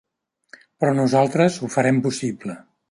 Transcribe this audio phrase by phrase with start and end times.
[0.83, 2.61] Però nosaltres ho farem possible.